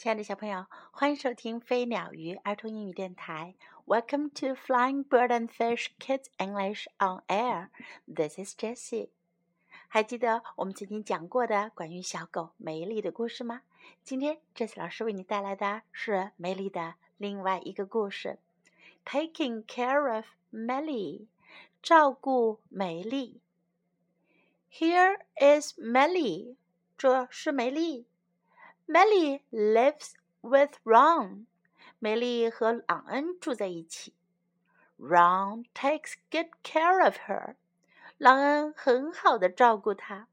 [0.00, 3.54] 亲爱的小朋友，欢迎收听飞鸟鱼儿童英语电台。
[3.84, 7.68] Welcome to Flying Bird and Fish Kids English on Air.
[8.06, 9.10] This is Jessie.
[9.88, 13.60] 还记得我们曾经讲过的关于小狗梅丽的故事吗？
[14.02, 18.38] 今天 Jessie 老师为你带来的是梅丽的另外一个故事
[19.04, 21.26] ，Taking care of Melly，
[21.82, 23.42] 照顾梅丽。
[24.72, 26.56] Here is Melly，
[26.96, 28.06] 这是梅丽。
[28.92, 31.46] Meli lives with Ron.
[32.00, 34.14] 梅丽和朗恩住在一起。
[34.98, 37.54] Ron takes good care of her.
[38.18, 40.26] 朗恩很好的照顾她。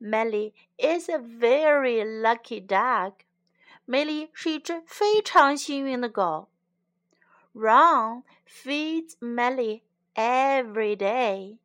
[0.00, 3.12] Meli is a very lucky dog.
[3.84, 6.48] 梅丽是一只非常幸运的狗。
[7.54, 9.82] Ron feeds Meli
[10.16, 11.58] every day.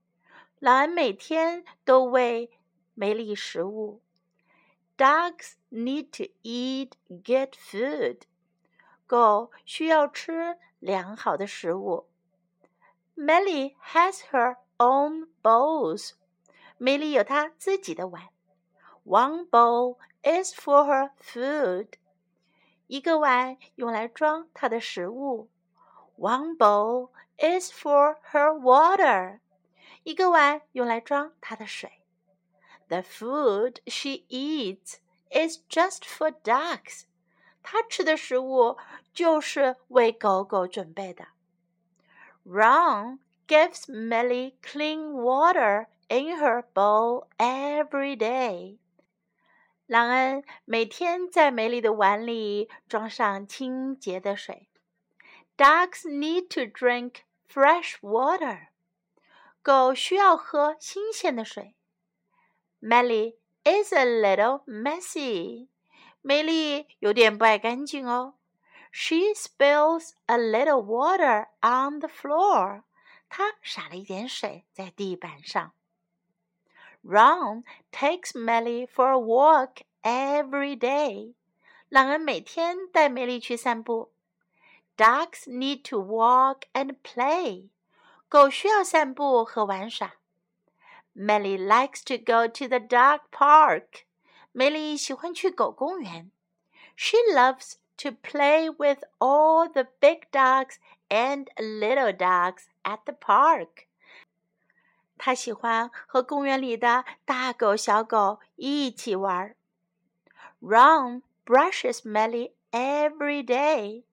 [0.60, 2.52] 朗恩每天都喂
[2.94, 4.05] 梅丽食物。
[4.98, 8.22] Dogs need to eat good food.
[9.06, 12.08] 狗需要吃良好的食物。
[13.18, 16.12] Meli has her own bowls.
[16.78, 18.30] 梅里有她自己的碗。
[19.06, 21.96] One bowl is for her food.
[22.88, 25.50] 一个碗用来装她的食物。
[26.18, 29.40] One bowl is for her water.
[30.04, 32.05] 一个碗用来装她的水。
[32.90, 35.00] the food she eats
[35.32, 37.06] is just for dogs。
[37.64, 38.78] 她吃的食物
[39.14, 41.28] 就是为狗狗准备的。
[42.46, 48.78] Ron gives Meli clean water in her bowl every day。
[49.88, 54.68] 朗恩每天在梅丽的碗里装上清洁的水。
[55.58, 58.68] Dogs need to drink fresh water。
[59.62, 61.75] 狗需要喝新鲜的水。
[62.88, 63.34] Meli
[63.66, 65.70] is a little messy.
[66.22, 68.36] 梅丽有点不爱干净哦。
[68.92, 72.84] She spills a little water on the floor.
[73.28, 75.72] 她洒了一点水在地板上。
[77.04, 81.34] Ron takes Meli for a walk every day.
[81.90, 84.12] 朗恩每天带梅丽去散步。
[84.96, 87.70] Dogs need to walk and play.
[88.30, 90.18] 狗需要散步和玩耍。
[91.18, 94.06] Meli likes to go to the dog park.
[94.54, 96.30] Meli 喜欢去狗公园。
[96.98, 100.76] She loves to play with all the big dogs
[101.08, 103.86] and little dogs at the park.
[105.18, 109.56] 她喜欢和公园里的大狗、小狗一起玩。
[110.62, 114.04] Ron brushes Meli every day.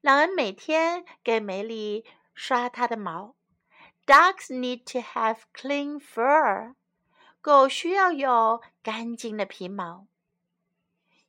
[0.00, 3.34] 朗恩每天给梅丽刷她的毛。
[4.06, 6.74] Dogs need to have clean fur.
[7.40, 10.06] 狗需要有干净的皮毛。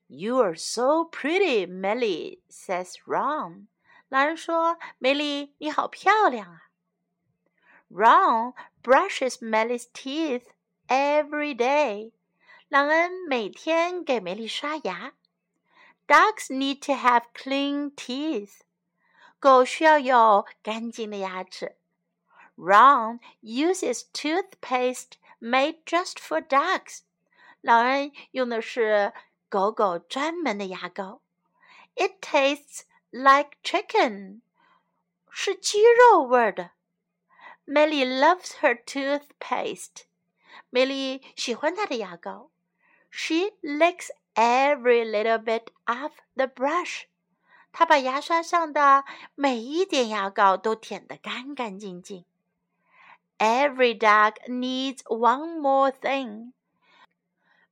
[0.08, 3.68] You are so pretty, Meli says Ron.
[4.10, 6.70] 狼人说：“梅丽，你好漂亮啊。”
[7.90, 10.46] Ron brushes Meli's teeth
[10.88, 12.12] every day.
[12.70, 15.14] 朗恩每天给梅丽刷牙。
[16.08, 18.62] Dogs need to have clean teeth.
[19.40, 21.78] 狗需要有干净的牙齿。
[22.58, 27.02] Ron uses toothpaste made just for dogs。
[27.62, 29.14] 老人用的是
[29.50, 31.22] 狗狗专门的牙膏。
[31.96, 32.82] It tastes
[33.12, 34.42] like chicken.
[34.42, 34.42] chicken，
[35.30, 36.72] 是鸡肉味的。
[37.66, 40.04] Meli loves her toothpaste.
[40.72, 42.52] Millie 喜欢她的牙膏。
[43.10, 47.04] She licks every little bit of the brush.
[47.72, 52.26] 她把牙刷上的每一点牙膏都舔得干干净净。
[53.44, 56.54] Every dog needs one more thing.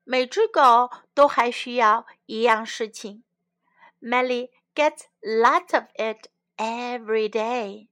[0.03, 3.23] 每只狗都还需要一样事情。
[4.01, 6.27] Meli gets lots of it
[6.57, 7.87] every day.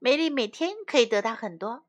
[0.00, 1.84] 梅里每天可以得到很多。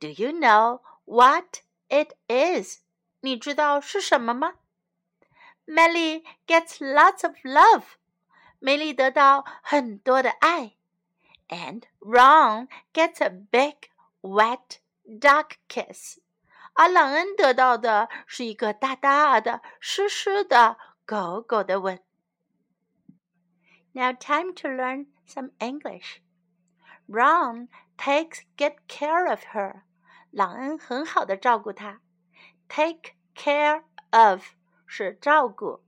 [0.00, 1.58] Do you know what
[1.88, 2.80] it is?
[3.20, 4.54] 你知道是什么吗
[5.66, 7.84] ？Meli gets lots of love.
[8.58, 10.72] 梅里得到很多的爱。
[11.48, 16.19] And Ron gets a big wet duck kiss，
[16.73, 22.03] 而朗恩得到的是一个大大的、湿湿的狗狗的吻。
[23.93, 26.21] Now time to learn some English.
[27.07, 29.83] Ron takes good care of her.
[30.29, 32.01] 朗恩很好的照顾她。
[32.67, 34.43] Take care of
[34.85, 35.83] 是照顾，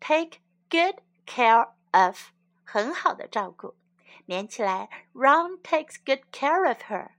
[0.00, 2.18] take good care of
[2.64, 3.76] 很好的照顾。
[4.26, 7.12] 连起来，Ron takes good care of her.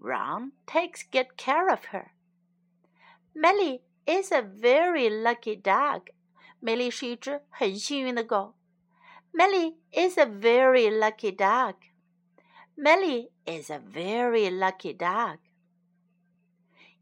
[0.00, 2.12] Ron takes good care of her.
[3.34, 6.10] Meli is a very lucky dog.
[6.58, 8.54] 梅丽是一只很幸运的狗。
[9.32, 11.74] Meli is a very lucky dog.
[12.76, 15.38] Meli is a very lucky dog.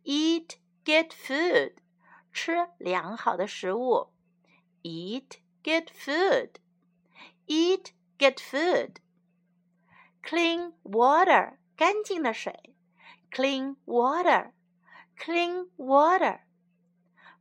[0.05, 1.75] Eat good food.
[2.33, 4.13] 吃良好的食物。
[4.83, 6.57] Eat good food.
[7.47, 8.97] Eat good food.
[10.23, 11.59] Clean water.
[11.77, 12.75] 干净的水。
[13.32, 14.52] Clean water.
[15.18, 16.42] Clean water.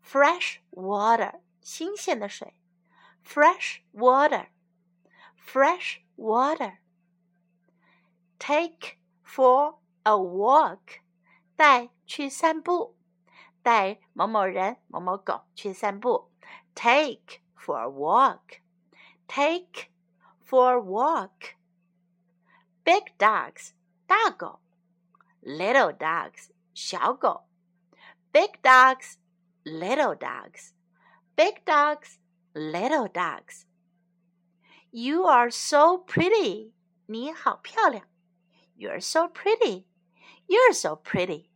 [0.02, 1.40] Fresh water.
[1.60, 2.54] 新鲜的水。
[3.24, 4.48] Fresh water
[5.42, 6.78] fresh water.
[8.38, 11.02] Take for a walk，
[11.56, 12.96] 带去散步，
[13.62, 16.30] 带某某人、某某狗去散步。
[16.74, 18.60] Take for a walk.
[19.28, 19.90] Take
[20.44, 21.54] for a walk.
[22.84, 23.72] Big dogs，
[24.06, 24.60] 大狗。
[25.42, 27.48] Little dogs，小狗。
[28.32, 29.16] Big dogs,
[29.64, 30.72] little dogs.
[31.36, 32.18] Big dogs,
[32.54, 33.64] little dogs.
[34.90, 36.72] You are so pretty.
[37.06, 38.06] 你好漂亮。
[38.76, 39.86] You're so pretty.
[40.46, 41.50] You're so pretty.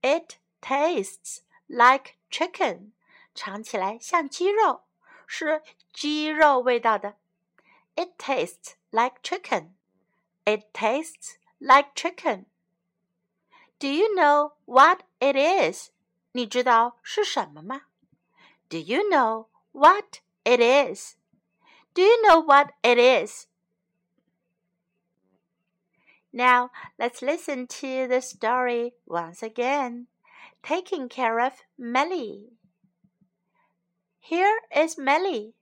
[0.00, 2.92] It tastes like chicken.
[3.34, 4.84] 尝起来像鸡肉，
[5.26, 7.16] 是鸡肉味道的。
[7.96, 9.74] It tastes like chicken.
[10.44, 12.45] It tastes like chicken.
[13.79, 15.91] Do you know what it is?
[16.31, 17.81] 你知道是什么吗
[18.69, 21.15] ？Do you know what it is?
[21.93, 23.47] Do you know what it is?
[26.31, 30.07] Now let's listen to the story once again.
[30.61, 32.51] Taking care of Meli.
[34.19, 35.55] Here is Meli.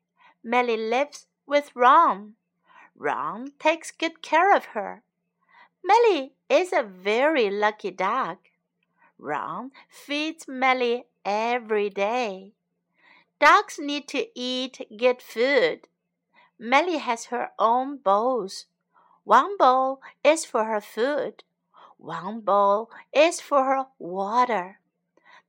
[0.43, 2.35] Meli lives with Ron.
[2.95, 5.03] Ron takes good care of her.
[5.87, 8.39] Meli is a very lucky dog.
[9.17, 12.51] Ron feeds Meli every day.
[13.39, 15.87] Dogs need to eat good food.
[16.59, 18.65] Meli has her own bowls.
[19.23, 21.45] One bowl is for her food.
[21.97, 24.81] One bowl is for her water.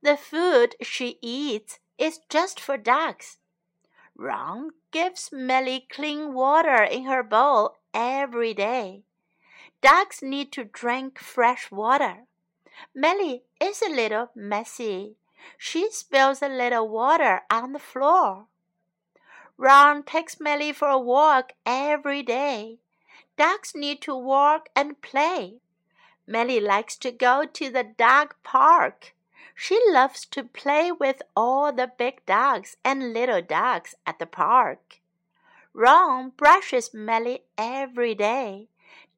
[0.01, 3.39] The food she eats is just for dogs.
[4.15, 9.03] Ron gives Meli clean water in her bowl every day.
[9.81, 12.25] Dogs need to drink fresh water.
[12.93, 15.15] Meli is a little messy.
[15.57, 18.47] She spills a little water on the floor.
[19.57, 22.79] Ron takes Meli for a walk every day.
[23.37, 25.61] Dogs need to walk and play.
[26.27, 29.13] Meli likes to go to the dog park.
[29.55, 34.99] She loves to play with all the big dogs and little dogs at the park.
[35.73, 38.67] Ron brushes Meli every day.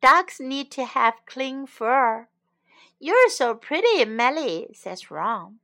[0.02, 2.28] Dogs need to have clean fur.
[3.00, 5.60] You're so pretty, Meli, says Ron.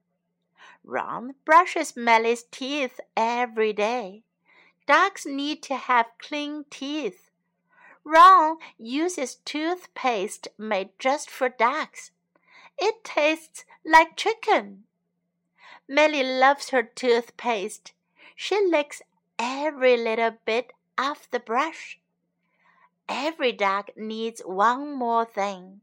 [0.83, 4.23] Ron brushes Meli's teeth every day.
[4.85, 7.29] Dogs need to have clean teeth.
[8.03, 12.11] Ron uses toothpaste made just for dogs.
[12.77, 14.83] It tastes like chicken.
[15.87, 17.93] Meli loves her toothpaste.
[18.35, 19.01] She licks
[19.39, 21.99] every little bit off the brush.
[23.07, 25.81] Every dog needs one more thing.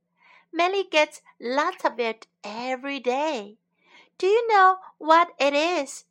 [0.53, 3.57] Meli gets lots of it every day.
[4.19, 6.05] Do you know what it is?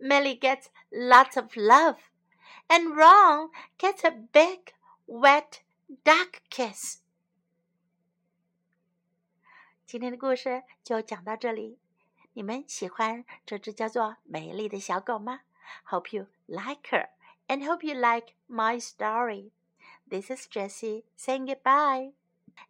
[0.00, 2.10] Meli gets lots of love,
[2.68, 4.72] and Ron gets a big,
[5.06, 5.60] wet
[6.04, 7.00] duck kiss.
[9.86, 11.78] 今天的故事就讲到这里，
[12.32, 15.42] 你们喜欢这只叫做美丽的小狗吗
[15.90, 17.08] ？Hope you like her
[17.46, 19.50] and hope you like my story.
[20.14, 22.10] This is Jessie saying goodbye.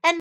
[0.03, 0.13] And